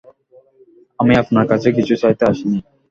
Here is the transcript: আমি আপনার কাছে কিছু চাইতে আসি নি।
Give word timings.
আমি 0.99 1.13
আপনার 1.21 1.45
কাছে 1.51 1.67
কিছু 1.77 1.93
চাইতে 2.01 2.23
আসি 2.31 2.45
নি। 2.51 2.59